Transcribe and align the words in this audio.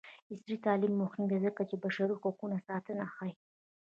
عصري 0.31 0.55
تعلیم 0.65 0.93
مهم 1.01 1.23
دی 1.29 1.37
ځکه 1.45 1.61
چې 1.69 1.75
د 1.77 1.81
بشري 1.83 2.15
حقونو 2.23 2.57
ساتنه 2.67 3.05
ښيي. 3.15 3.33